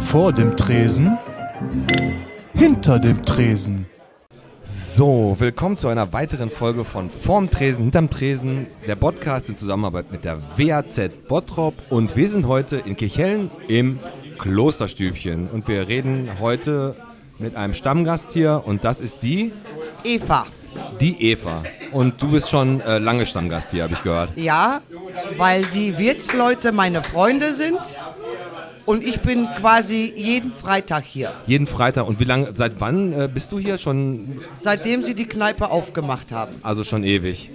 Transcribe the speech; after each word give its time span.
Vor 0.00 0.32
dem 0.32 0.56
Tresen, 0.56 1.18
hinter 2.54 2.98
dem 2.98 3.24
Tresen. 3.26 3.86
So, 4.64 5.36
willkommen 5.38 5.76
zu 5.76 5.88
einer 5.88 6.14
weiteren 6.14 6.50
Folge 6.50 6.86
von 6.86 7.10
Vorm 7.10 7.50
Tresen, 7.50 7.84
hinterm 7.84 8.08
Tresen, 8.08 8.66
der 8.86 8.96
Podcast 8.96 9.50
in 9.50 9.58
Zusammenarbeit 9.58 10.10
mit 10.10 10.24
der 10.24 10.40
WAZ 10.56 11.10
Bottrop. 11.28 11.74
Und 11.90 12.16
wir 12.16 12.28
sind 12.28 12.48
heute 12.48 12.76
in 12.76 12.96
Kirchhellen 12.96 13.50
im 13.68 13.98
Klosterstübchen. 14.38 15.48
Und 15.48 15.68
wir 15.68 15.88
reden 15.88 16.30
heute 16.40 16.96
mit 17.38 17.54
einem 17.54 17.74
Stammgast 17.74 18.32
hier 18.32 18.62
und 18.64 18.84
das 18.84 19.02
ist 19.02 19.22
die 19.22 19.52
Eva. 20.04 20.46
Die 21.00 21.30
Eva. 21.30 21.62
Und 21.92 22.20
du 22.22 22.30
bist 22.30 22.48
schon 22.48 22.80
äh, 22.80 22.98
lange 22.98 23.26
Stammgast 23.26 23.72
hier, 23.72 23.82
habe 23.82 23.92
ich 23.92 24.02
gehört. 24.02 24.32
Ja, 24.36 24.80
weil 25.36 25.64
die 25.66 25.98
Wirtsleute 25.98 26.72
meine 26.72 27.02
Freunde 27.02 27.52
sind 27.52 27.78
und 28.86 29.02
ich 29.02 29.20
bin 29.20 29.48
quasi 29.56 30.12
jeden 30.14 30.52
Freitag 30.52 31.04
hier. 31.04 31.32
Jeden 31.46 31.66
Freitag. 31.66 32.06
Und 32.06 32.20
wie 32.20 32.24
lange, 32.24 32.52
seit 32.54 32.80
wann 32.80 33.12
äh, 33.12 33.28
bist 33.32 33.50
du 33.52 33.58
hier? 33.58 33.78
Schon, 33.78 34.40
Seitdem 34.54 35.02
sie 35.02 35.14
die 35.14 35.26
Kneipe 35.26 35.70
aufgemacht 35.70 36.32
haben. 36.32 36.56
also 36.62 36.84
schon 36.84 37.04
ewig. 37.04 37.50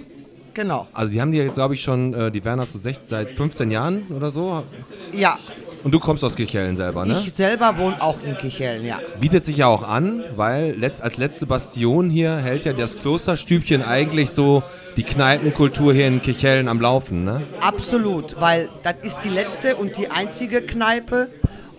Genau. 0.54 0.88
Also 0.92 1.12
die 1.12 1.20
haben 1.20 1.30
die, 1.30 1.48
glaube 1.48 1.74
ich, 1.74 1.82
schon, 1.82 2.12
äh, 2.12 2.30
die 2.30 2.44
werden 2.44 2.58
das 2.58 2.72
so 2.72 2.80
seit 3.06 3.32
15 3.32 3.70
Jahren 3.70 4.02
oder 4.14 4.30
so. 4.30 4.64
Ja, 5.12 5.38
Und 5.82 5.92
du 5.92 6.00
kommst 6.00 6.22
aus 6.24 6.36
Kirchhellen 6.36 6.76
selber, 6.76 7.06
ne? 7.06 7.22
ich 7.24 7.32
selber 7.32 7.78
wohne 7.78 8.00
auch 8.02 8.16
in 8.24 8.36
Kichellen, 8.36 8.84
ja. 8.84 8.98
Bietet 9.18 9.44
sich 9.44 9.58
ja 9.58 9.66
auch 9.66 9.82
an, 9.82 10.22
weil 10.34 10.74
letzt, 10.78 11.02
als 11.02 11.16
letzte 11.16 11.46
Bastion 11.46 12.10
hier 12.10 12.36
hält 12.36 12.64
ja 12.64 12.72
das 12.74 12.98
Klosterstübchen 12.98 13.82
eigentlich 13.82 14.30
so 14.30 14.62
die 14.96 15.04
Kneipenkultur 15.04 15.94
hier 15.94 16.06
in 16.06 16.20
Kirchhellen 16.20 16.68
am 16.68 16.80
Laufen, 16.80 17.24
ne? 17.24 17.42
Absolut, 17.60 18.38
weil 18.40 18.68
das 18.82 18.96
ist 19.02 19.18
die 19.20 19.30
letzte 19.30 19.76
und 19.76 19.96
die 19.96 20.10
einzige 20.10 20.60
Kneipe 20.60 21.28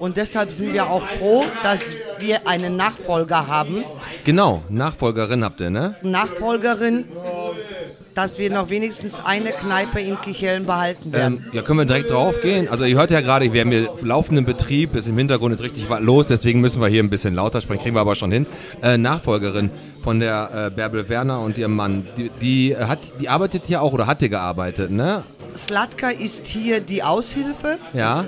und 0.02 0.18
deshalb 0.18 0.52
sind 0.52 0.74
wir 0.74 0.90
auch 0.90 1.04
froh, 1.20 1.46
dass 1.62 1.96
wir 2.18 2.48
einen 2.48 2.76
Nachfolger 2.76 3.46
haben. 3.46 3.84
Genau, 4.26 4.64
Nachfolgerin 4.68 5.44
habt 5.44 5.62
ihr, 5.62 5.70
ne? 5.70 5.96
Nachfolgerin, 6.02 7.06
dass 8.14 8.38
wir 8.40 8.52
noch 8.52 8.70
wenigstens 8.70 9.22
eine 9.24 9.52
Kneipe 9.52 10.00
in 10.02 10.20
Kichellen 10.20 10.66
behalten 10.66 11.14
werden. 11.14 11.46
Ähm, 11.46 11.54
ja, 11.54 11.62
können 11.62 11.80
wir 11.80 11.86
direkt 11.86 12.12
drauf 12.12 12.42
gehen? 12.42 12.68
Also 12.70 12.86
ihr 12.86 12.98
hört 12.98 13.12
ja 13.12 13.22
gerade, 13.22 13.52
wir 13.54 13.62
haben 13.62 13.72
hier 13.72 13.90
laufenden 14.02 14.46
Betrieb, 14.46 14.96
ist 14.96 15.08
im 15.08 15.18
Hintergrund 15.18 15.54
jetzt 15.54 15.64
richtig 15.64 15.90
was 15.90 16.02
los, 16.02 16.28
deswegen 16.28 16.62
müssen 16.62 16.82
wir 16.82 16.88
hier 16.88 17.02
ein 17.04 17.10
bisschen 17.10 17.36
lauter 17.36 17.62
sprechen, 17.62 17.82
kriegen 17.82 17.96
wir 17.96 18.02
aber 18.02 18.16
schon 18.16 18.32
hin. 18.32 18.46
Äh, 18.82 18.98
Nachfolgerin 18.98 19.70
von 20.04 20.20
der 20.20 20.68
äh, 20.68 20.70
Bärbel 20.76 21.08
Werner 21.10 21.40
und 21.40 21.58
ihrem 21.58 21.76
Mann, 21.76 22.08
die, 22.18 22.30
die, 22.42 22.76
hat, 22.76 23.00
die 23.20 23.30
arbeitet 23.30 23.64
hier 23.68 23.82
auch 23.82 23.94
oder 23.94 24.08
hat 24.08 24.20
hier 24.20 24.30
gearbeitet, 24.30 24.92
ne? 24.92 25.24
Slatka 25.56 26.10
ist 26.10 26.48
hier 26.48 26.80
die 26.82 27.04
Aushilfe 27.04 27.78
Ja? 27.94 28.26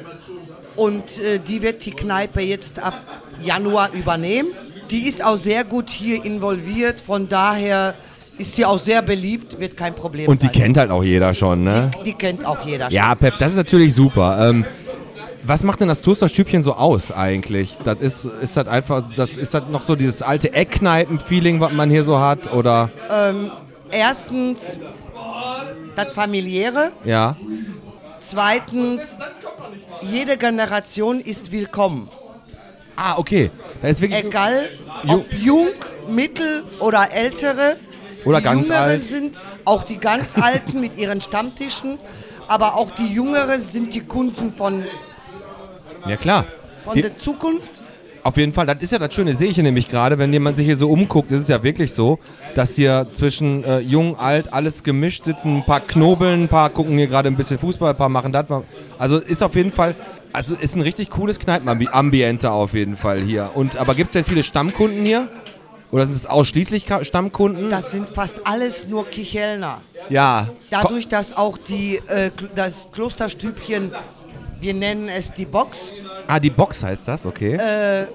und 0.75 1.20
äh, 1.20 1.40
die 1.40 1.62
wird 1.62 1.86
die 1.86 1.92
Kneipe 1.92 2.42
jetzt 2.42 2.80
ab 2.80 3.00
Januar 3.44 3.92
übernehmen. 3.94 4.50
Die 4.90 5.08
ist 5.08 5.23
auch 5.23 5.38
sehr 5.38 5.64
gut 5.64 5.90
hier 5.90 6.23
involviert, 6.23 7.02
von 7.02 7.28
daher 7.28 7.95
ist 8.38 8.56
sie 8.56 8.66
auch 8.66 8.80
sehr 8.80 9.02
beliebt, 9.02 9.59
wird 9.59 9.78
kein 9.78 9.94
Problem 9.95 10.30
Und 10.30 10.42
die 10.42 10.48
sein. 10.48 10.56
kennt 10.56 10.78
halt 10.78 10.92
auch 10.92 11.03
jeder 11.03 11.34
schon, 11.34 11.64
ne? 11.64 11.92
Die, 12.00 12.03
die 12.03 12.14
kennt 12.14 12.45
auch 12.45 12.66
jeder 12.66 12.86
schon. 12.86 12.94
Ja, 12.94 13.14
Pep, 13.16 13.38
das 13.40 13.52
ist 13.52 13.58
natürlich 13.58 13.94
super. 13.95 14.50
Ähm, 14.50 14.66
was 15.44 15.64
macht 15.64 15.81
denn 15.81 15.88
das 15.90 16.02
Klosterstübchen 16.02 16.64
so 16.64 16.73
aus 16.75 17.12
eigentlich? 17.12 17.78
Das 17.84 18.00
ist, 18.00 18.25
ist 18.25 18.56
das 18.58 18.67
einfach, 18.67 19.03
das 19.16 19.31
ist 19.31 19.53
das 19.53 19.64
noch 19.70 19.84
so 19.84 19.95
dieses 19.95 20.22
alte 20.22 20.53
Eckkneipen-Feeling, 20.53 21.59
was 21.59 21.72
man 21.73 21.90
hier 21.90 22.03
so 22.03 22.20
hat, 22.20 22.52
oder? 22.53 22.90
Erstens 23.92 24.80
das 25.95 26.14
familiäre, 26.14 26.92
Ja. 27.03 27.36
zweitens 28.20 29.20
jede 30.02 30.38
Generation 30.38 31.20
ist 31.20 31.52
willkommen. 31.52 32.08
Ah, 32.95 33.16
okay. 33.18 33.52
Da 33.81 33.88
ist 33.90 34.02
wirklich. 34.02 34.24
Egal, 34.25 34.69
ob 35.08 35.31
jung, 35.34 35.68
mittel 36.09 36.63
oder 36.79 37.09
ältere. 37.12 37.75
Oder 38.25 38.38
die 38.39 38.44
ganz 38.44 38.67
Jüngere 38.67 38.81
alt. 38.81 39.03
sind 39.03 39.41
auch 39.66 39.84
die 39.84 39.97
ganz 39.97 40.35
Alten 40.41 40.79
mit 40.81 40.97
ihren 40.97 41.22
Stammtischen, 41.22 41.97
aber 42.47 42.75
auch 42.75 42.91
die 42.91 43.07
Jüngere 43.13 43.59
sind 43.59 43.94
die 43.94 44.01
Kunden 44.01 44.53
von, 44.53 44.84
Ja, 46.07 46.17
klar. 46.17 46.45
von 46.84 46.95
Die- 46.95 47.01
der 47.01 47.17
Zukunft. 47.17 47.81
Auf 48.25 48.38
jeden 48.38 48.53
Fall, 48.53 48.66
das 48.66 48.78
ist 48.79 48.94
ja 48.94 49.00
das 49.00 49.13
Schöne, 49.13 49.34
sehe 49.35 49.50
ich 49.50 49.56
hier 49.56 49.66
nämlich 49.66 49.89
gerade, 49.89 50.17
wenn 50.17 50.31
man 50.41 50.56
sich 50.56 50.66
hier 50.66 50.78
so 50.78 50.89
umguckt, 50.89 51.29
ist 51.31 51.39
es 51.39 51.47
ja 51.50 51.61
wirklich 51.61 51.91
so, 51.94 52.19
dass 52.56 52.73
hier 52.75 53.06
zwischen 53.11 53.66
äh, 53.66 53.79
jung, 53.79 54.17
alt, 54.17 54.53
alles 54.53 54.84
gemischt 54.84 55.25
sitzen, 55.25 55.57
ein 55.57 55.66
paar 55.66 55.81
knobeln, 55.81 56.44
ein 56.44 56.47
paar 56.47 56.69
gucken 56.69 56.97
hier 56.97 57.07
gerade 57.07 57.28
ein 57.28 57.35
bisschen 57.35 57.59
Fußball, 57.59 57.90
ein 57.90 57.97
paar 57.97 58.07
machen 58.07 58.31
das. 58.31 58.45
Also 58.97 59.17
ist 59.17 59.44
auf 59.44 59.55
jeden 59.55 59.73
Fall, 59.73 59.94
also 60.31 60.55
ist 60.55 60.73
ein 60.78 60.81
richtig 60.81 61.09
cooles 61.09 61.38
Kneipenambiente 61.38 62.50
auf 62.50 62.73
jeden 62.73 62.95
Fall 62.95 63.22
hier. 63.22 63.51
Und, 63.55 63.75
aber 63.75 63.94
gibt 63.94 64.11
es 64.11 64.13
denn 64.13 64.23
viele 64.23 64.44
Stammkunden 64.44 65.05
hier? 65.05 65.28
Oder 65.94 66.06
sind 66.08 66.16
es 66.16 66.26
ausschließlich 66.26 66.86
Ka- 66.88 67.06
Stammkunden? 67.06 67.70
Das 67.70 67.92
sind 67.92 68.09
fast 68.09 68.46
alles 68.48 68.88
nur 68.88 69.06
Kichelner. 69.08 69.80
ja. 70.09 70.50
Dadurch, 70.72 71.08
dass 71.08 71.34
auch 71.38 71.58
die, 71.58 71.98
äh, 72.08 72.31
das 72.56 72.88
Klosterstübchen, 72.92 73.92
wir 74.59 74.74
nennen 74.74 75.08
es 75.08 75.32
die 75.34 75.46
Box, 75.46 75.94
Ah, 76.28 76.40
die 76.40 76.50
Box 76.50 76.82
heißt 76.84 77.08
das, 77.08 77.26
okay. 77.28 77.56
Äh. 77.58 78.08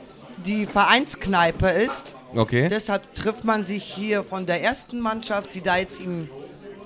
die 0.45 0.67
Vereinskneipe 0.67 1.69
ist. 1.69 2.15
okay. 2.35 2.69
Deshalb 2.69 3.15
trifft 3.15 3.45
man 3.45 3.65
sich 3.65 3.85
hier 3.85 4.25
von 4.25 4.45
der 4.45 4.61
ersten 4.63 4.99
Mannschaft, 4.99 5.55
die 5.55 5.61
da 5.61 5.77
jetzt 5.77 6.01
im, 6.01 6.29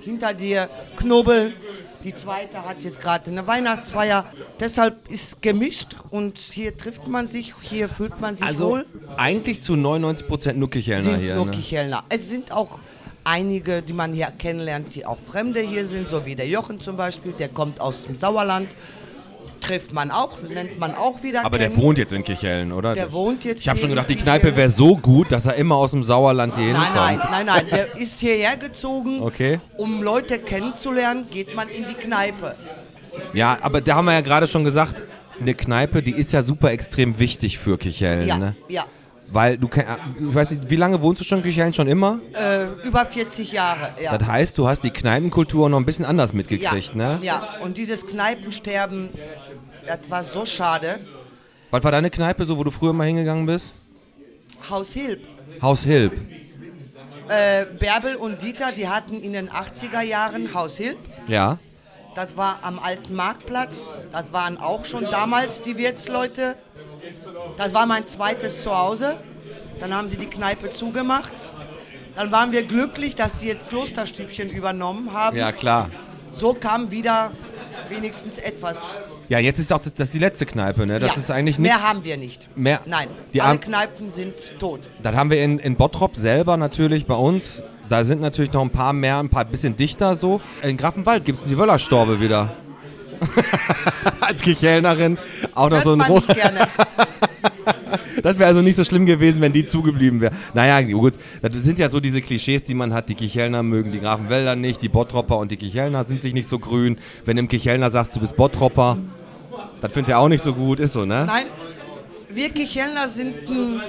hinter 0.03 0.35
dir 0.35 0.69
knobeln. 0.97 1.55
Die 2.05 2.15
zweite 2.15 2.65
hat 2.65 2.83
jetzt 2.83 3.01
gerade 3.01 3.31
eine 3.31 3.47
Weihnachtsfeier. 3.47 4.25
Deshalb 4.59 5.09
ist 5.09 5.41
gemischt 5.43 5.97
und 6.11 6.39
hier 6.39 6.77
trifft 6.77 7.07
man 7.07 7.27
sich, 7.27 7.55
hier 7.61 7.89
fühlt 7.89 8.21
man 8.21 8.35
sich 8.35 8.47
Also 8.47 8.71
wohl. 8.71 8.87
eigentlich 9.17 9.63
zu 9.63 9.75
99% 9.75 10.55
nur 10.55 10.71
Kichelner 10.71 11.03
Sind 11.03 11.21
hier. 11.21 11.37
nur 11.37 11.47
Ne? 11.47 12.03
Es 12.09 12.29
sind 12.29 12.53
auch 12.53 12.79
einige, 13.25 13.83
die 13.83 13.93
man 13.93 14.13
hier 14.13 14.33
kennenlernt, 14.37 14.95
die 14.95 15.07
auch 15.07 15.19
Fremde 15.19 15.61
hier 15.61 15.87
sind, 15.87 16.09
so 16.09 16.27
wie 16.27 16.35
der 16.35 16.49
Jochen 16.49 16.81
zum 16.81 16.97
Beispiel, 16.97 17.33
der 17.33 17.49
kommt 17.49 17.81
aus 17.81 18.05
dem 18.05 18.17
Sauerland. 18.17 18.69
Trifft 19.63 19.93
man 19.93 20.11
auch, 20.11 20.43
nennt 20.43 20.79
man 20.79 20.95
auch 20.95 21.23
wieder 21.23 21.45
Aber 21.45 21.57
der 21.57 21.69
kennen. 21.71 21.81
wohnt 21.83 21.97
jetzt 21.99 22.13
in 22.13 22.25
Kirchhellen, 22.25 22.73
oder? 22.73 22.95
Der 22.95 23.13
wohnt 23.13 23.45
jetzt 23.45 23.61
Ich 23.61 23.69
habe 23.69 23.79
schon 23.79 23.91
gedacht, 23.91 24.11
die. 24.11 24.17
Kneipe 24.17 24.55
wäre 24.57 24.69
so 24.69 24.97
gut, 24.97 25.31
dass 25.33 25.47
er 25.47 25.55
immer 25.55 25.77
aus 25.77 25.93
dem 25.93 26.03
Sauerland 26.05 26.57
hier 26.57 26.73
Nein, 26.73 26.93
nein, 26.95 27.21
nein, 27.31 27.47
nein. 27.47 27.67
Der 27.71 27.97
ist 27.97 28.21
hierher 28.21 28.57
gezogen. 28.57 29.21
Okay. 29.23 29.61
Um 29.77 30.03
Leute 30.03 30.39
kennenzulernen, 30.39 31.27
geht 31.31 31.55
man 31.55 31.69
in 31.69 31.87
die 31.87 31.95
Kneipe. 31.95 32.57
Ja, 33.33 33.57
aber 33.63 33.81
da 33.81 33.95
haben 33.95 34.07
wir 34.07 34.13
ja 34.15 34.21
gerade 34.21 34.47
schon 34.47 34.65
gesagt, 34.65 35.05
eine 35.41 35.55
Kneipe, 35.55 36.03
die 36.03 36.13
ist 36.13 36.33
ja 36.33 36.43
super 36.43 36.71
extrem 36.73 37.19
wichtig 37.19 37.59
für 37.59 37.79
Kirchhellen, 37.79 38.27
Ja, 38.29 38.39
ne? 38.39 38.57
ja. 38.69 38.85
Weil 39.33 39.57
du, 39.57 39.69
ich 39.69 40.35
weiß 40.35 40.51
nicht, 40.51 40.69
wie 40.69 40.77
lange 40.77 41.01
wohnst 41.01 41.23
du 41.23 41.25
schon 41.25 41.39
in 41.39 41.45
Kirchhellen? 41.45 41.73
Schon 41.73 41.89
immer? 41.89 42.21
Äh, 42.35 42.67
über 42.87 43.07
40 43.07 43.51
Jahre, 43.51 43.95
ja. 44.03 44.17
Das 44.17 44.29
heißt, 44.29 44.59
du 44.59 44.69
hast 44.69 44.85
die 44.85 44.91
Kneipenkultur 44.91 45.71
noch 45.71 45.79
ein 45.79 45.87
bisschen 45.87 46.05
anders 46.05 46.31
ja, 46.31 46.37
mitgekriegt, 46.37 46.95
ne? 46.95 47.19
ja, 47.23 47.43
und 47.63 47.79
dieses 47.79 48.05
Kneipensterben, 48.07 49.09
das 49.87 50.11
war 50.11 50.23
so 50.23 50.45
schade. 50.45 51.01
Was 51.71 51.83
war 51.83 51.93
deine 51.93 52.11
Kneipe 52.11 52.45
so, 52.45 52.59
wo 52.59 52.65
du 52.65 52.71
früher 52.71 52.93
mal 52.93 53.07
hingegangen 53.07 53.47
bist? 53.47 53.75
Haus 54.69 54.93
Hilb. 54.93 55.27
Haus 55.63 55.85
Hilb. 55.85 56.13
Äh, 57.29 57.65
Bärbel 57.79 58.17
und 58.17 58.43
Dieter, 58.43 58.73
die 58.73 58.89
hatten 58.89 59.19
in 59.19 59.33
den 59.33 59.49
80er 59.49 60.03
Jahren 60.03 60.53
Haus 60.53 60.77
Hilb. 60.77 60.99
Ja. 61.27 61.59
Das 62.15 62.37
war 62.37 62.59
am 62.61 62.79
alten 62.79 63.15
Marktplatz. 63.15 63.87
Das 64.13 64.35
waren 64.35 64.59
auch 64.59 64.85
schon 64.85 65.05
damals 65.05 65.63
die 65.63 65.79
Wirtsleute. 65.79 66.57
Das 67.57 67.75
war 67.75 67.87
mein 67.87 68.07
zweites 68.07 68.63
Zuhause. 68.63 69.17
Dann 69.81 69.93
haben 69.95 70.09
sie 70.09 70.17
die 70.17 70.27
Kneipe 70.27 70.71
zugemacht. 70.71 71.53
Dann 72.15 72.31
waren 72.31 72.53
wir 72.53 72.63
glücklich, 72.65 73.15
dass 73.15 73.41
sie 73.41 73.47
jetzt 73.49 73.69
Klosterstübchen 73.69 74.51
übernommen 74.51 75.13
haben. 75.13 75.37
Ja, 75.37 75.51
klar. 75.53 75.89
So 76.33 76.55
kam 76.55 76.91
wieder 76.91 77.31
wenigstens 77.89 78.39
etwas. 78.39 78.97
Ja, 79.29 79.39
jetzt 79.39 79.59
ist 79.59 79.73
auch 79.73 79.79
das, 79.79 79.95
das 79.95 80.09
ist 80.09 80.15
die 80.15 80.19
letzte 80.19 80.47
Kneipe, 80.47 80.87
ne? 80.87 80.99
Das 80.99 81.11
ja, 81.13 81.17
ist 81.17 81.31
eigentlich 81.31 81.59
nichts. 81.59 81.79
Mehr 81.79 81.89
haben 81.89 82.05
wir 82.05 82.17
nicht. 82.17 82.49
Mehr- 82.57 82.81
Nein, 82.87 83.09
Die 83.33 83.41
alle 83.41 83.53
Am- 83.53 83.61
Kneipen 83.61 84.11
sind 84.11 84.35
tot. 84.59 84.81
Das 85.03 85.15
haben 85.15 85.31
wir 85.31 85.43
in, 85.43 85.59
in 85.59 85.77
Bottrop 85.77 86.17
selber 86.17 86.57
natürlich 86.57 87.07
bei 87.07 87.15
uns. 87.15 87.63
Da 87.89 88.05
sind 88.05 88.21
natürlich 88.21 88.53
noch 88.53 88.63
ein 88.63 88.71
paar 88.71 88.93
mehr, 88.93 89.19
ein 89.19 89.29
paar 89.29 89.45
bisschen 89.45 89.77
dichter 89.77 90.15
so. 90.15 90.41
In 90.63 90.77
Grafenwald 90.77 91.25
gibt 91.25 91.39
es 91.39 91.45
die 91.45 91.57
Wöllerstorbe 91.59 92.21
wieder. 92.21 92.51
Als 94.21 94.41
Kirchhellnerin 94.41 95.19
auch 95.55 95.71
noch 95.71 95.77
Hört 95.77 95.85
so 95.85 95.93
ein 95.93 96.01
Rot. 96.01 96.25
Das 98.23 98.39
wäre 98.39 98.49
also 98.49 98.63
nicht 98.63 98.77
so 98.77 98.85
schlimm 98.85 99.05
gewesen, 99.05 99.41
wenn 99.41 99.53
die 99.53 99.67
zugeblieben 99.67 100.21
wäre. 100.21 100.33
Naja, 100.55 100.81
gut, 100.81 101.15
das 101.41 101.57
sind 101.57 101.81
ja 101.81 101.89
so 101.89 101.99
diese 101.99 102.23
Klischees, 102.23 102.63
die 102.63 102.75
man 102.75 102.95
hat. 102.95 103.09
Die 103.09 103.17
Kichelner 103.17 103.65
mögen 103.65 103.91
die 103.91 103.99
Grafenwälder 103.99 104.55
nicht, 104.55 104.81
die 104.81 104.89
Bottropper 104.89 105.39
und 105.39 105.51
die 105.51 105.57
Kichelner 105.57 106.05
sind 106.05 106.23
sich 106.23 106.33
nicht 106.33 106.49
so 106.49 106.59
grün. 106.61 106.99
Wenn 107.25 107.37
du 107.37 107.41
im 107.41 107.49
Kichelner 107.49 107.91
sagst, 107.91 108.15
du 108.15 108.21
bist 108.21 108.37
Bottropper, 108.37 108.99
das 109.81 109.93
findet 109.93 110.11
er 110.11 110.21
auch 110.21 110.29
nicht 110.29 110.45
so 110.45 110.55
gut, 110.55 110.79
ist 110.79 110.93
so, 110.93 111.05
ne? 111.05 111.25
Nein, 111.27 111.47
wir 112.29 112.51
Kichelner 112.51 113.09
sind 113.09 113.35
ein 113.49 113.81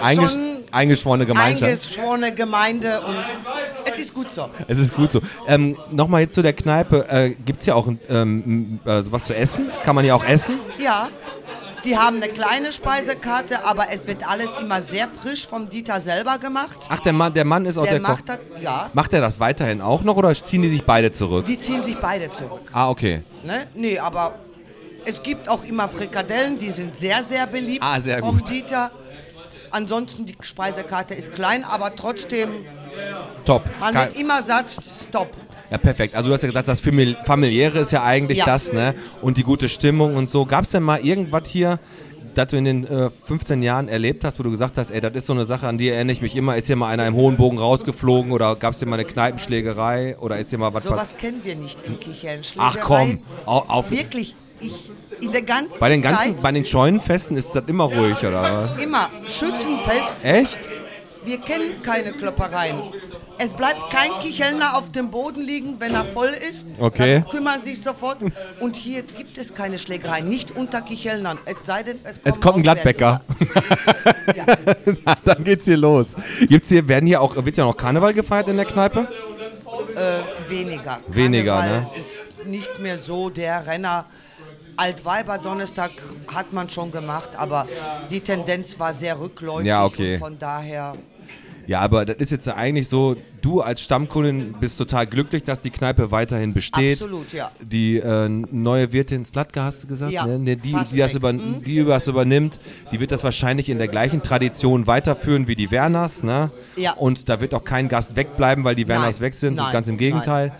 Eingesch 0.00 0.32
eingeschworene 0.70 1.26
Gemeinschaft. 1.26 1.62
eingeschworene 1.62 2.34
Gemeinde 2.34 3.00
und 3.00 3.16
es 3.94 4.00
ist 4.06 4.14
gut 4.14 4.30
so. 4.30 4.48
Es 4.68 4.78
ist 4.78 4.94
gut 4.94 5.10
so. 5.12 5.20
Ähm, 5.46 5.76
Nochmal 5.90 6.22
jetzt 6.22 6.34
zu 6.34 6.42
der 6.42 6.52
Kneipe. 6.52 7.08
Äh, 7.08 7.30
Gibt 7.44 7.60
es 7.60 7.66
ja 7.66 7.74
auch 7.74 7.88
ähm, 8.08 8.78
äh, 8.84 9.02
was 9.10 9.24
zu 9.26 9.34
essen? 9.36 9.70
Kann 9.84 9.94
man 9.94 10.04
ja 10.04 10.14
auch 10.14 10.24
essen? 10.24 10.58
Ja. 10.78 11.08
Die 11.84 11.98
haben 11.98 12.16
eine 12.16 12.28
kleine 12.32 12.72
Speisekarte, 12.72 13.62
aber 13.66 13.88
es 13.92 14.06
wird 14.06 14.26
alles 14.26 14.56
immer 14.56 14.80
sehr 14.80 15.06
frisch 15.06 15.46
vom 15.46 15.68
Dieter 15.68 16.00
selber 16.00 16.38
gemacht. 16.38 16.78
Ach, 16.88 17.00
der 17.00 17.12
Mann, 17.12 17.34
der 17.34 17.44
Mann 17.44 17.66
ist 17.66 17.76
auch 17.76 17.82
der, 17.82 17.92
Der 17.98 18.00
Koch. 18.00 18.08
macht 18.08 18.28
das, 18.30 18.38
ja. 18.62 18.90
Macht 18.94 19.12
er 19.12 19.20
das 19.20 19.38
weiterhin 19.38 19.82
auch 19.82 20.02
noch 20.02 20.16
oder 20.16 20.34
ziehen 20.34 20.62
die 20.62 20.68
sich 20.68 20.82
beide 20.84 21.12
zurück? 21.12 21.44
Die 21.44 21.58
ziehen 21.58 21.82
sich 21.82 21.96
beide 21.98 22.30
zurück. 22.30 22.62
Ah, 22.72 22.88
okay. 22.88 23.20
Ne? 23.44 23.66
Nee, 23.74 23.98
aber 23.98 24.34
es 25.04 25.22
gibt 25.22 25.46
auch 25.46 25.62
immer 25.64 25.86
Frikadellen, 25.88 26.56
die 26.56 26.70
sind 26.70 26.96
sehr, 26.96 27.22
sehr 27.22 27.46
beliebt 27.46 27.84
Ah, 27.84 28.00
sehr 28.00 28.20
vom 28.20 28.38
gut. 28.38 28.48
Dieter. 28.48 28.90
Ansonsten 29.78 30.24
die 30.24 30.34
Speisekarte 30.40 31.14
ist 31.14 31.32
klein, 31.34 31.64
aber 31.64 31.96
trotzdem, 31.96 32.48
Top. 33.44 33.64
man 33.80 33.92
Kein- 33.92 34.08
wird 34.08 34.20
immer 34.20 34.40
satt. 34.40 34.66
Stop. 35.08 35.30
Ja, 35.68 35.78
perfekt. 35.78 36.14
Also 36.14 36.28
du 36.28 36.34
hast 36.34 36.42
ja 36.42 36.48
gesagt, 36.48 36.68
das 36.68 36.80
Famili- 36.80 37.16
Familiäre 37.26 37.80
ist 37.80 37.90
ja 37.90 38.04
eigentlich 38.04 38.38
Ja. 38.38 38.44
das, 38.46 38.72
ne? 38.72 38.94
Und 39.20 39.36
die 39.36 39.42
gute 39.42 39.68
Stimmung 39.68 40.14
und 40.14 40.28
so. 40.30 40.46
Gab 40.46 40.62
es 40.62 40.70
denn 40.70 40.84
mal 40.84 41.00
irgendwas 41.04 41.48
hier, 41.48 41.80
das 42.36 42.48
du 42.48 42.56
in 42.56 42.64
den 42.64 42.86
äh, 42.86 43.10
15 43.10 43.62
Jahren 43.62 43.88
erlebt 43.88 44.24
hast, 44.24 44.38
wo 44.38 44.44
du 44.44 44.50
gesagt 44.52 44.78
hast, 44.78 44.92
ey, 44.92 45.00
das 45.00 45.12
ist 45.14 45.26
so 45.26 45.32
eine 45.32 45.44
Sache, 45.44 45.66
an 45.66 45.76
die 45.78 45.88
erinnere 45.88 46.12
ich 46.12 46.20
mich 46.22 46.36
immer. 46.36 46.56
Ist 46.56 46.68
hier 46.68 46.76
mal 46.76 46.88
einer 46.90 47.06
im 47.06 47.14
hohen 47.14 47.36
Bogen 47.36 47.58
rausgeflogen 47.58 48.30
oder 48.30 48.54
gab 48.54 48.74
es 48.74 48.78
hier 48.78 48.86
mal 48.86 48.94
eine 48.94 49.04
Kneipenschlägerei 49.04 50.16
oder 50.18 50.38
ist 50.38 50.50
hier 50.50 50.58
mal 50.60 50.72
was 50.72 50.84
Sowas 50.84 50.98
passiert? 50.98 51.20
kennen 51.20 51.40
wir 51.42 51.56
nicht 51.56 51.82
in 51.82 51.98
Kichellen. 51.98 52.42
Ach 52.58 52.76
komm, 52.80 53.18
au- 53.46 53.64
auf, 53.66 53.90
Wirklich, 53.90 54.36
ich, 54.60 54.72
in 55.24 55.32
der 55.32 55.42
ganzen 55.42 55.78
bei 55.80 55.88
den 55.88 56.02
ganzen, 56.02 56.34
Zeit 56.34 56.42
bei 56.42 56.52
den 56.52 56.64
Scheunenfesten 56.64 57.36
ist 57.36 57.54
das 57.54 57.64
immer 57.66 57.84
ruhig, 57.84 58.18
oder? 58.18 58.76
immer 58.82 59.10
Schützenfest. 59.26 60.24
Echt? 60.24 60.60
Wir 61.24 61.38
kennen 61.38 61.82
keine 61.82 62.12
Kloppereien. 62.12 62.76
Es 63.38 63.52
bleibt 63.52 63.90
kein 63.90 64.10
Kichelner 64.20 64.76
auf 64.76 64.92
dem 64.92 65.10
Boden 65.10 65.42
liegen, 65.42 65.80
wenn 65.80 65.94
er 65.94 66.04
voll 66.04 66.32
ist. 66.48 66.68
Okay. 66.78 67.14
Dann 67.14 67.28
kümmern 67.28 67.62
sich 67.64 67.80
sofort. 67.80 68.18
Und 68.60 68.76
hier 68.76 69.02
gibt 69.02 69.36
es 69.38 69.54
keine 69.54 69.78
Schlägereien, 69.78 70.28
nicht 70.28 70.52
unter 70.52 70.82
Kichelnern. 70.82 71.38
Es 71.44 71.66
sei 71.66 71.82
denn, 71.82 71.98
es 72.04 72.16
kommt, 72.16 72.26
Jetzt 72.26 72.40
kommt 72.40 72.56
ein 72.58 72.62
Gladbecker. 72.62 73.22
Dann 75.24 75.42
geht's 75.42 75.64
hier 75.64 75.78
los. 75.78 76.14
Gibt's 76.48 76.68
hier, 76.68 76.86
werden 76.86 77.06
hier 77.06 77.20
auch, 77.20 77.34
wird 77.36 77.56
ja 77.56 77.64
noch 77.64 77.76
Karneval 77.76 78.14
gefeiert 78.14 78.48
in 78.48 78.56
der 78.56 78.66
Kneipe? 78.66 79.08
Äh, 79.96 80.50
weniger. 80.50 81.00
Weniger, 81.08 81.56
Karneval 81.56 81.80
ne? 81.80 81.90
ist 81.96 82.22
nicht 82.46 82.78
mehr 82.78 82.98
so 82.98 83.30
der 83.30 83.66
Renner. 83.66 84.06
Altweiber 84.76 85.38
Donnerstag 85.38 85.90
hat 86.32 86.52
man 86.52 86.68
schon 86.68 86.90
gemacht, 86.90 87.30
aber 87.36 87.66
die 88.10 88.20
Tendenz 88.20 88.78
war 88.78 88.92
sehr 88.92 89.18
rückläufig. 89.20 89.66
Ja, 89.66 89.84
okay. 89.84 90.14
Und 90.14 90.20
von 90.20 90.38
daher, 90.38 90.94
Ja, 91.66 91.80
aber 91.80 92.04
das 92.04 92.16
ist 92.18 92.30
jetzt 92.32 92.46
ja 92.46 92.56
eigentlich 92.56 92.88
so, 92.88 93.16
du 93.40 93.62
als 93.62 93.80
Stammkundin 93.82 94.54
bist 94.60 94.76
total 94.76 95.06
glücklich, 95.06 95.44
dass 95.44 95.60
die 95.62 95.70
Kneipe 95.70 96.10
weiterhin 96.10 96.52
besteht. 96.52 96.98
absolut, 97.00 97.32
ja. 97.32 97.50
Die 97.60 97.96
äh, 97.98 98.28
neue 98.28 98.92
Wirtin 98.92 99.24
Slatka, 99.24 99.64
hast 99.64 99.84
du 99.84 99.86
gesagt? 99.86 100.12
Ja, 100.12 100.26
ne? 100.26 100.38
Ne, 100.38 100.56
die, 100.56 100.72
die, 100.92 100.98
das 100.98 101.14
über, 101.14 101.32
Mhm. 101.32 101.62
die 101.64 101.82
das 101.84 102.06
übernimmt, 102.06 102.58
die 102.92 103.00
wird 103.00 103.12
das 103.12 103.24
wahrscheinlich 103.24 103.68
in 103.70 103.78
der 103.78 103.88
gleichen 103.88 104.22
Tradition 104.22 104.86
weiterführen 104.86 105.46
wie 105.48 105.56
die 105.56 105.70
Werners. 105.70 106.22
Ne? 106.22 106.50
Ja. 106.76 106.92
Und 106.92 107.28
da 107.30 107.40
wird 107.40 107.54
auch 107.54 107.64
kein 107.64 107.88
Gast 107.88 108.14
wegbleiben, 108.16 108.62
weil 108.64 108.74
die 108.74 108.86
Werners 108.88 109.16
Nein, 109.16 109.26
weg 109.26 109.34
sind. 109.34 109.54
nein, 109.54 109.72
ganz 109.72 109.88
im 109.88 109.96
Gegenteil. 109.96 110.52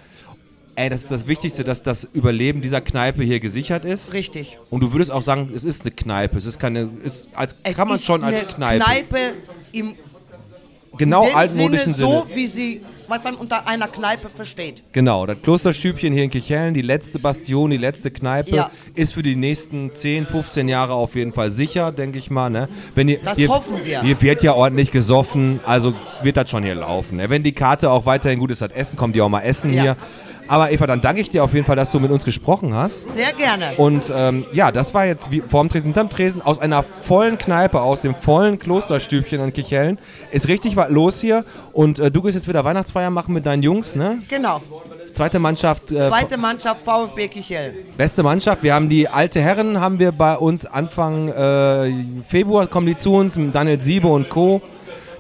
Ey, 0.77 0.89
das 0.91 1.03
ist 1.05 1.11
das 1.13 1.27
Wichtigste, 1.29 1.63
dass 1.65 1.83
das 1.83 2.09
Überleben 2.13 2.61
dieser 2.61 2.81
Kneipe 2.81 3.23
hier 3.23 3.39
gesichert 3.41 3.85
ist. 3.85 4.13
richtig. 4.13 4.59
Und 4.71 4.83
du 4.83 4.93
würdest 4.93 5.11
auch 5.13 5.23
sagen, 5.23 5.51
es 5.55 5.65
ist 5.65 5.83
eine 5.83 5.91
Kneipe. 5.93 6.37
Es 6.37 6.47
ist 6.47 6.59
keine. 6.59 6.91
Ist, 7.03 7.29
als, 7.35 7.55
Es 7.63 7.77
kann 7.77 7.89
man 7.89 7.99
schon 7.99 8.25
als 8.25 8.41
eine 8.41 8.47
Kneipe. 8.49 8.85
Kneipe 8.85 9.19
im 9.73 9.95
Genau 10.97 11.29
altmodischen 11.33 11.93
Sinne. 11.93 12.09
so, 12.09 12.27
wie 12.37 12.47
sie, 12.47 12.81
was 13.09 13.23
man 13.25 13.35
unter 13.35 13.67
einer 13.67 13.89
Kneipe 13.89 14.29
versteht. 14.29 14.85
Genau, 14.93 15.27
das 15.27 15.43
Klosterstübchen 15.43 16.13
hier 16.13 16.23
in 16.23 16.31
Kirchhellen, 16.31 16.73
die 16.73 16.83
letzte 16.83 17.19
Bastion, 17.19 17.71
die 17.73 17.79
letzte 17.79 18.13
Kneipe, 18.13 18.55
Ja. 18.55 18.71
ist 18.95 19.13
für 19.15 19.25
die 19.25 19.35
nächsten 19.35 19.93
10, 19.93 20.25
15 20.25 20.69
Jahre 20.69 20.93
auf 20.95 21.17
jeden 21.17 21.33
Fall 21.33 21.51
sicher, 21.51 21.91
denke 21.91 22.19
ich 22.19 22.31
mal. 22.31 22.49
Ne? 22.49 22.69
Wenn 22.95 23.09
ihr, 23.09 23.19
Das 23.25 23.37
hier, 23.37 23.49
hoffen 23.49 23.85
wir. 23.85 24.03
Hier 24.03 24.23
wird 24.23 24.45
ja 24.45 24.55
ordentlich 24.55 24.93
gesoffen, 24.93 25.59
also 25.67 25.95
wird 26.23 26.37
das 26.37 26.49
schon 26.49 26.63
hier 26.63 26.77
laufen. 26.77 27.17
Ne? 27.17 27.29
Wenn 27.29 27.43
die 27.43 27.53
Karte 27.53 27.91
auch 27.91 28.07
weiterhin 28.07 28.39
gut 28.39 28.53
ist, 28.53 28.61
das 28.63 28.71
Essen, 28.71 28.97
kommt 28.97 29.17
die 29.17 29.21
auch 29.21 29.29
mal 29.29 29.41
essen 29.43 29.75
Ja. 29.75 29.83
hier. 29.83 29.97
Aber 30.47 30.71
Eva, 30.71 30.87
dann 30.87 31.01
danke 31.01 31.21
ich 31.21 31.31
dir 31.31 31.43
auf 31.43 31.55
jeden 31.55 31.65
Fall, 31.65 31.77
dass 31.77 31.91
du 31.91 32.01
mit 32.01 32.11
uns 32.11 32.25
gesprochen 32.25 32.75
hast. 32.75 33.11
Sehr 33.13 33.33
gerne. 33.33 33.75
Und 33.77 34.13
ähm, 34.15 34.45
ja, 34.53 34.71
das 34.73 34.93
war 34.93 35.07
jetzt 35.07 35.31
wie 35.31 35.43
vorm 35.47 35.69
Tresen, 35.69 35.89
hinterm 35.89 36.11
Tresen, 36.11 36.43
aus 36.43 36.59
einer 36.59 36.83
vollen 36.83 37.39
Kneipe, 37.39 37.81
aus 37.81 38.03
dem 38.03 38.15
vollen 38.15 38.59
Klosterstübchen 38.59 39.41
in 39.41 39.53
Kirchhellen. 39.53 39.99
Ist 40.31 40.49
richtig 40.49 40.77
was 40.77 40.91
los 40.91 41.21
hier. 41.21 41.45
Und 41.73 41.99
äh, 41.99 42.11
du 42.11 42.23
gehst 42.23 42.35
jetzt 42.35 42.49
wieder 42.49 42.65
Weihnachtsfeier 42.65 43.11
machen 43.11 43.33
mit 43.35 43.47
deinen 43.47 43.63
Jungs, 43.63 43.95
ne? 43.95 44.19
genau. 44.29 44.61
Zweite 45.15 45.39
Mannschaft, 45.39 45.93
äh, 45.93 46.09
Zweite 46.09 46.37
Mannschaft 46.37 46.85
VfB 46.85 47.29
Kichel. 47.29 47.73
beste 47.97 48.25
Mannschaft. 48.25 48.65
Wir 48.65 48.75
haben 48.75 48.89
die 48.89 49.09
alte 49.09 49.41
Herren, 49.41 49.81
haben 49.81 50.01
wir 50.01 50.11
bei 50.11 50.37
uns 50.37 50.67
Anfang 50.67 51.29
äh, 51.29 51.93
Februar, 52.27 52.67
kommen 52.67 52.89
die 52.89 52.97
zu 52.97 53.15
uns, 53.15 53.37
mit 53.37 53.55
Daniel 53.55 53.81
Siebe 53.81 54.09
und 54.09 54.29
Co. 54.29 54.61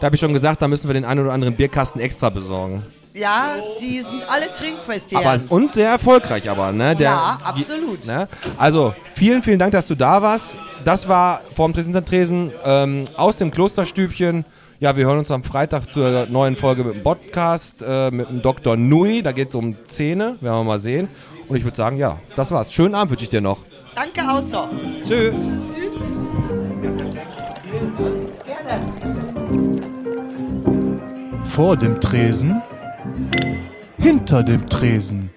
Da 0.00 0.06
habe 0.06 0.16
ich 0.16 0.20
schon 0.20 0.32
gesagt, 0.32 0.60
da 0.60 0.66
müssen 0.68 0.88
wir 0.88 0.94
den 0.94 1.04
einen 1.04 1.20
oder 1.20 1.32
anderen 1.32 1.54
Bierkasten 1.54 2.00
extra 2.00 2.28
besorgen. 2.28 2.82
Ja, 3.16 3.54
die 3.80 4.00
sind 4.00 4.28
alle 4.28 4.52
trinkfest 4.52 5.10
hier. 5.10 5.20
Aber, 5.20 5.38
und 5.48 5.72
sehr 5.72 5.88
erfolgreich 5.90 6.50
aber, 6.50 6.72
ne? 6.72 6.96
Der, 6.96 7.10
Ja, 7.10 7.38
die- 7.40 7.44
absolut. 7.62 8.04
ne? 8.06 8.26
Also, 8.58 8.92
vielen, 9.14 9.40
vielen 9.42 9.60
Dank, 9.60 9.70
dass 9.70 9.86
du 9.86 9.94
da 9.94 10.20
warst. 10.20 10.58
Das 10.84 11.08
war 11.08 11.42
vorm 11.54 11.72
Tresen 11.72 12.50
ähm, 12.64 13.06
aus 13.16 13.36
dem 13.36 13.52
Klosterstübchen. 13.52 14.44
Ja, 14.80 14.96
wir 14.96 15.06
hören 15.06 15.18
uns 15.18 15.30
am 15.30 15.44
Freitag 15.44 15.88
zur 15.90 16.26
neuen 16.26 16.56
Folge 16.56 16.82
mit 16.82 16.96
dem 16.96 17.02
Podcast 17.04 17.84
äh, 17.86 18.10
mit 18.10 18.28
dem 18.28 18.42
Dr. 18.42 18.76
Nui. 18.76 19.22
Da 19.22 19.30
geht 19.30 19.50
es 19.50 19.54
um 19.54 19.76
Zähne, 19.86 20.36
werden 20.40 20.56
wir 20.58 20.64
mal 20.64 20.80
sehen. 20.80 21.06
Und 21.48 21.56
ich 21.56 21.62
würde 21.62 21.76
sagen, 21.76 21.96
ja, 21.96 22.18
das 22.34 22.50
war's. 22.50 22.72
Schönen 22.72 22.96
Abend 22.96 23.12
wünsche 23.12 23.24
ich 23.24 23.30
dir 23.30 23.40
noch. 23.40 23.58
Danke 23.94 24.22
auch 24.28 24.40
so. 24.42 24.68
Tschö. 25.02 25.32
Tschüss. 25.72 26.00
Gerne. 28.44 28.80
Vor 31.44 31.76
dem 31.76 32.00
Tresen, 32.00 32.60
hinter 33.98 34.42
dem 34.42 34.68
Tresen. 34.68 35.30